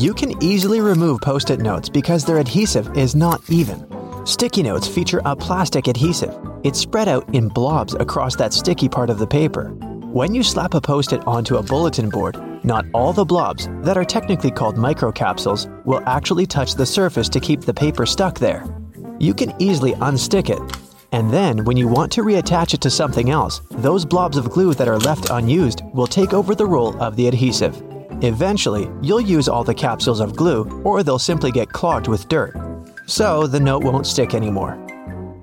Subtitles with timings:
[0.00, 3.86] You can easily remove post it notes because their adhesive is not even.
[4.24, 6.34] Sticky notes feature a plastic adhesive.
[6.64, 9.68] It's spread out in blobs across that sticky part of the paper.
[10.10, 13.98] When you slap a post it onto a bulletin board, not all the blobs, that
[13.98, 18.64] are technically called microcapsules, will actually touch the surface to keep the paper stuck there.
[19.18, 20.78] You can easily unstick it.
[21.12, 24.72] And then, when you want to reattach it to something else, those blobs of glue
[24.72, 27.89] that are left unused will take over the role of the adhesive.
[28.22, 32.54] Eventually, you'll use all the capsules of glue, or they'll simply get clogged with dirt.
[33.06, 34.78] So the note won't stick anymore.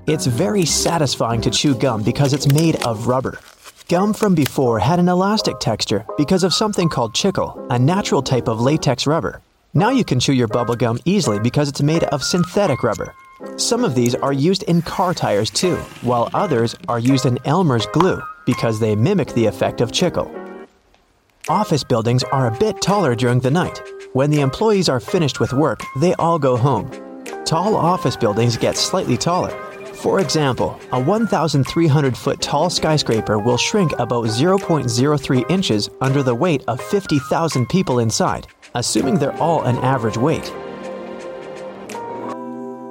[0.05, 3.39] It's very satisfying to chew gum because it's made of rubber.
[3.89, 8.47] Gum from before had an elastic texture because of something called chicle, a natural type
[8.47, 9.41] of latex rubber.
[9.73, 13.13] Now you can chew your bubble gum easily because it's made of synthetic rubber.
[13.55, 17.85] Some of these are used in car tires too, while others are used in Elmer's
[17.87, 20.31] glue because they mimic the effect of chicle.
[21.49, 23.81] Office buildings are a bit taller during the night.
[24.13, 26.91] When the employees are finished with work, they all go home.
[27.45, 29.51] Tall office buildings get slightly taller,
[29.97, 36.63] for example, a 1,300 foot tall skyscraper will shrink about 0.03 inches under the weight
[36.67, 40.53] of 50,000 people inside, assuming they're all an average weight.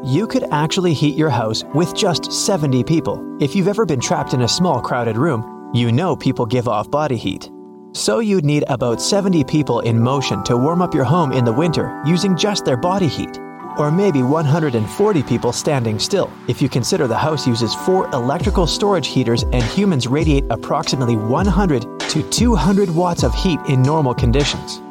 [0.04, 3.22] You could actually heat your house with just 70 people.
[3.40, 6.90] If you've ever been trapped in a small crowded room, you know people give off
[6.90, 7.50] body heat.
[7.96, 11.52] So you'd need about 70 people in motion to warm up your home in the
[11.52, 13.38] winter using just their body heat
[13.78, 19.06] or maybe 140 people standing still, if you consider the house uses four electrical storage
[19.06, 24.82] heaters and humans radiate approximately 100 to 200 watts of heat in normal conditions.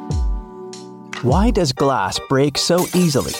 [1.22, 3.34] Why does glass break so easily?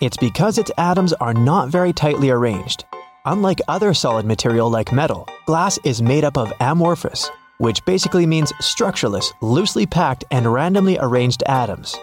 [0.00, 2.86] It's because its atoms are not very tightly arranged.
[3.26, 7.30] Unlike other solid material like metal, glass is made up of amorphous,
[7.62, 11.96] which basically means structureless, loosely packed, and randomly arranged atoms.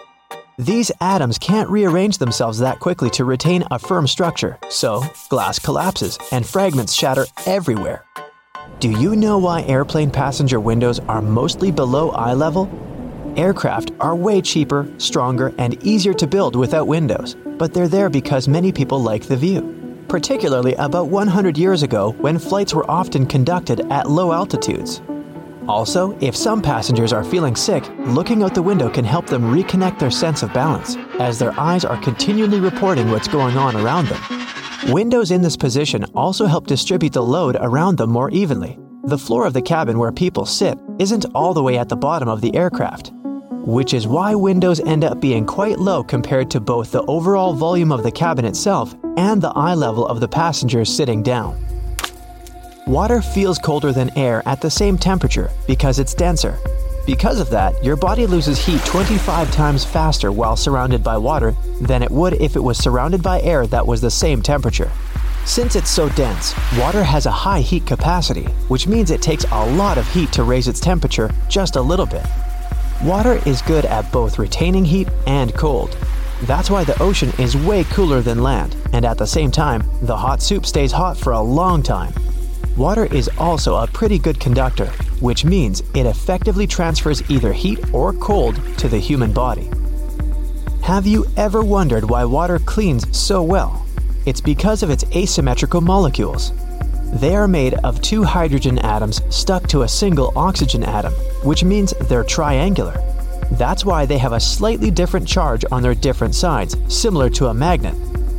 [0.56, 6.18] These atoms can't rearrange themselves that quickly to retain a firm structure, so glass collapses
[6.32, 8.06] and fragments shatter everywhere.
[8.78, 12.66] Do you know why airplane passenger windows are mostly below eye level?
[13.36, 18.48] Aircraft are way cheaper, stronger, and easier to build without windows, but they're there because
[18.48, 19.76] many people like the view.
[20.08, 25.02] Particularly about 100 years ago when flights were often conducted at low altitudes.
[25.68, 29.98] Also, if some passengers are feeling sick, looking out the window can help them reconnect
[29.98, 34.92] their sense of balance, as their eyes are continually reporting what's going on around them.
[34.92, 38.78] Windows in this position also help distribute the load around them more evenly.
[39.04, 42.28] The floor of the cabin where people sit isn't all the way at the bottom
[42.28, 43.12] of the aircraft,
[43.50, 47.92] which is why windows end up being quite low compared to both the overall volume
[47.92, 51.56] of the cabin itself and the eye level of the passengers sitting down.
[52.86, 56.58] Water feels colder than air at the same temperature because it's denser.
[57.06, 62.02] Because of that, your body loses heat 25 times faster while surrounded by water than
[62.02, 64.90] it would if it was surrounded by air that was the same temperature.
[65.44, 69.70] Since it's so dense, water has a high heat capacity, which means it takes a
[69.72, 72.26] lot of heat to raise its temperature just a little bit.
[73.02, 75.96] Water is good at both retaining heat and cold.
[76.42, 80.16] That's why the ocean is way cooler than land, and at the same time, the
[80.16, 82.12] hot soup stays hot for a long time.
[82.76, 84.86] Water is also a pretty good conductor,
[85.20, 89.68] which means it effectively transfers either heat or cold to the human body.
[90.82, 93.84] Have you ever wondered why water cleans so well?
[94.24, 96.52] It's because of its asymmetrical molecules.
[97.12, 101.92] They are made of two hydrogen atoms stuck to a single oxygen atom, which means
[102.02, 102.94] they're triangular.
[103.52, 107.54] That's why they have a slightly different charge on their different sides, similar to a
[107.54, 107.94] magnet.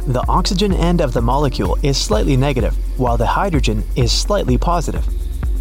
[0.08, 5.08] The oxygen end of the molecule is slightly negative, while the hydrogen is slightly positive.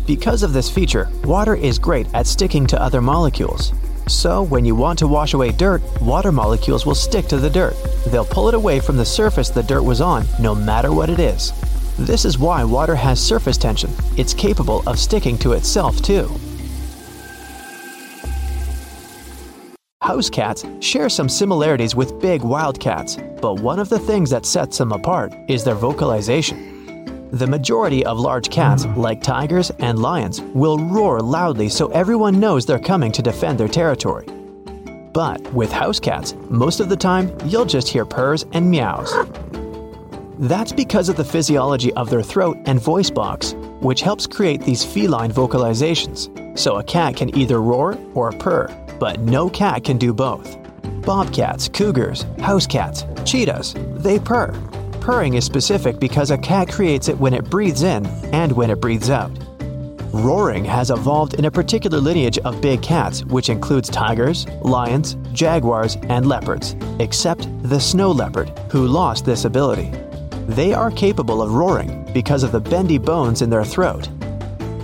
[0.07, 3.75] Because of this feature, water is great at sticking to other molecules.
[4.09, 7.77] So, when you want to wash away dirt, water molecules will stick to the dirt.
[8.07, 11.21] They'll pull it away from the surface the dirt was on, no matter what it
[11.21, 11.53] is.
[11.99, 13.91] This is why water has surface tension.
[14.17, 16.31] It's capable of sticking to itself, too.
[20.11, 24.45] House cats share some similarities with big wild cats, but one of the things that
[24.45, 27.29] sets them apart is their vocalization.
[27.31, 32.67] The majority of large cats, like tigers and lions, will roar loudly so everyone knows
[32.67, 34.27] they're coming to defend their territory.
[35.13, 39.15] But with house cats, most of the time you'll just hear purrs and meows.
[40.41, 44.85] That's because of the physiology of their throat and voice box, which helps create these
[44.85, 46.59] feline vocalizations.
[46.59, 48.69] So a cat can either roar or purr
[49.01, 50.57] but no cat can do both.
[51.05, 54.53] Bobcats, cougars, house cats, cheetahs, they purr.
[55.01, 58.81] Purring is specific because a cat creates it when it breathes in and when it
[58.81, 59.33] breathes out.
[60.13, 65.97] Roaring has evolved in a particular lineage of big cats, which includes tigers, lions, jaguars,
[66.09, 69.91] and leopards, except the snow leopard, who lost this ability.
[70.51, 74.11] They are capable of roaring because of the bendy bones in their throat.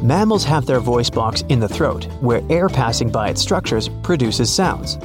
[0.01, 4.49] Mammals have their voice box in the throat, where air passing by its structures produces
[4.49, 4.97] sounds.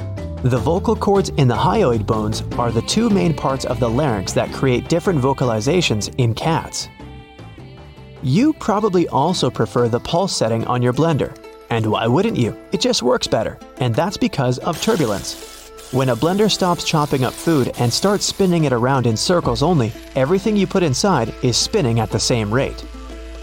[0.44, 4.34] The vocal cords in the hyoid bones are the two main parts of the larynx
[4.34, 6.88] that create different vocalizations in cats.
[8.22, 11.36] You probably also prefer the pulse setting on your blender.
[11.70, 12.56] And why wouldn't you?
[12.70, 15.51] It just works better, and that's because of turbulence.
[15.92, 19.92] When a blender stops chopping up food and starts spinning it around in circles only,
[20.16, 22.82] everything you put inside is spinning at the same rate.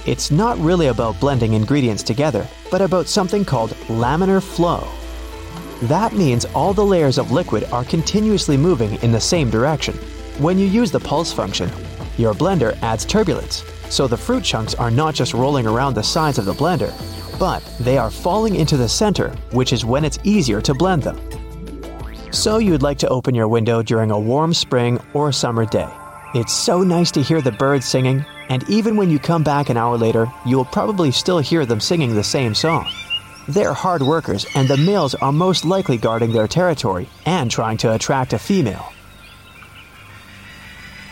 [0.08, 4.88] It's not really about blending ingredients together, but about something called laminar flow.
[5.84, 9.94] That means all the layers of liquid are continuously moving in the same direction.
[10.40, 11.70] When you use the pulse function,
[12.18, 16.40] your blender adds turbulence, so the fruit chunks are not just rolling around the sides
[16.40, 16.92] of the blender,
[17.38, 21.39] but they are falling into the center, which is when it's easier to blend them.
[22.32, 25.90] So you'd like to open your window during a warm spring or summer day.
[26.36, 29.78] It's so nice to hear the birds singing, and even when you come back an
[29.78, 32.88] hour later, you'll probably still hear them singing the same song.
[33.48, 37.96] They're hard workers, and the males are most likely guarding their territory and trying to
[37.96, 38.94] attract a female.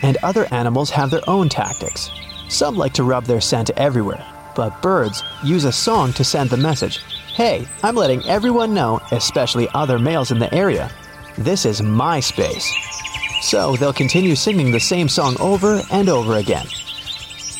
[0.02, 2.10] And other animals have their own tactics.
[2.48, 4.24] Some like to rub their scent everywhere,
[4.54, 7.00] but birds use a song to send the message
[7.34, 10.90] Hey, I'm letting everyone know, especially other males in the area,
[11.38, 12.72] this is my space.
[13.42, 16.66] So they'll continue singing the same song over and over again.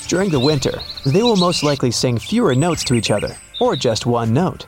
[0.08, 4.06] During the winter, they will most likely sing fewer notes to each other, or just
[4.06, 4.66] one note.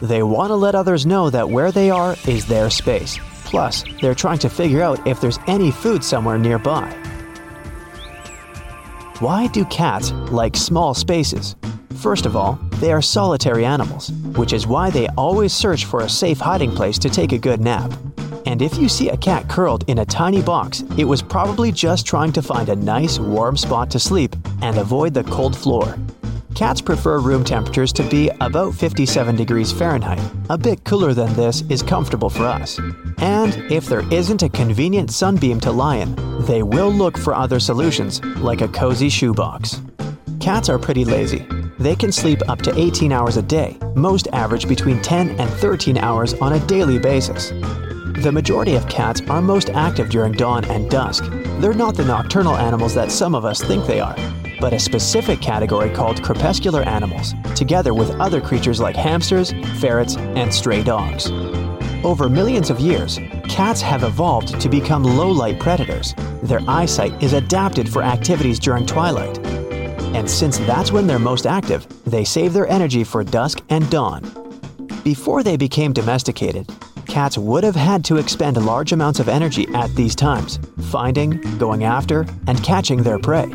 [0.00, 3.18] They want to let others know that where they are is their space.
[3.44, 6.90] Plus, they're trying to figure out if there's any food somewhere nearby.
[9.20, 11.56] Why do cats like small spaces?
[11.96, 16.08] First of all, they are solitary animals, which is why they always search for a
[16.08, 17.92] safe hiding place to take a good nap.
[18.48, 22.06] And if you see a cat curled in a tiny box, it was probably just
[22.06, 25.98] trying to find a nice, warm spot to sleep and avoid the cold floor.
[26.54, 30.22] Cats prefer room temperatures to be about 57 degrees Fahrenheit.
[30.48, 32.78] A bit cooler than this is comfortable for us.
[33.18, 36.16] And if there isn't a convenient sunbeam to lie in,
[36.46, 39.82] they will look for other solutions, like a cozy shoebox.
[40.40, 41.46] Cats are pretty lazy.
[41.78, 45.98] They can sleep up to 18 hours a day, most average between 10 and 13
[45.98, 47.52] hours on a daily basis.
[48.18, 51.24] The majority of cats are most active during dawn and dusk.
[51.60, 54.16] They're not the nocturnal animals that some of us think they are
[54.60, 60.52] but a specific category called crepuscular animals, together with other creatures like hamsters, ferrets, and
[60.52, 61.30] stray dogs.
[62.04, 63.18] Over millions of years,
[63.48, 66.14] cats have evolved to become low light predators.
[66.42, 69.38] Their eyesight is adapted for activities during twilight.
[70.14, 74.22] And since that's when they're most active, they save their energy for dusk and dawn.
[75.04, 76.68] Before they became domesticated,
[77.08, 80.60] cats would have had to expend large amounts of energy at these times,
[80.90, 83.50] finding, going after, and catching their prey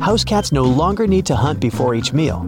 [0.00, 2.40] house cats no longer need to hunt before each meal.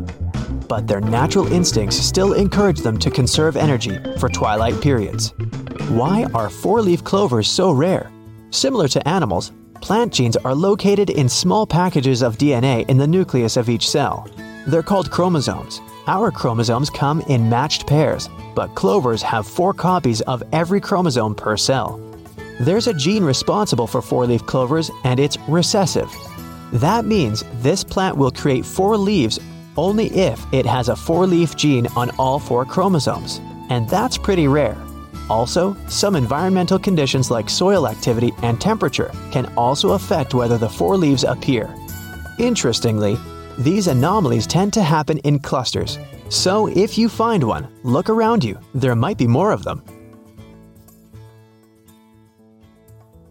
[0.69, 5.35] But their natural instincts still encourage them to conserve energy for twilight periods.
[5.89, 8.11] Why are four leaf clovers so rare?
[8.51, 9.53] Similar to animals,
[9.83, 14.29] plant genes are located in small packages of DNA in the nucleus of each cell.
[14.67, 15.81] They're called chromosomes.
[16.09, 21.57] Our chromosomes come in matched pairs, but clovers have four copies of every chromosome per
[21.57, 22.01] cell.
[22.59, 26.13] There's a gene responsible for four leaf clovers, and it's recessive.
[26.73, 29.39] That means this plant will create four leaves
[29.77, 33.41] only if it has a four leaf gene on all four chromosomes,
[33.71, 34.77] and that's pretty rare.
[35.31, 40.97] Also, some environmental conditions like soil activity and temperature can also affect whether the four
[40.97, 41.73] leaves appear.
[42.39, 43.17] Interestingly,
[43.59, 45.99] these anomalies tend to happen in clusters.
[46.29, 49.83] So if you find one, look around you, there might be more of them.